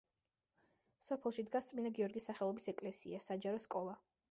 [1.07, 3.97] სოფელში დგას წმინდა გიორგის სახელობის ეკლესია, საჯარო სკოლა.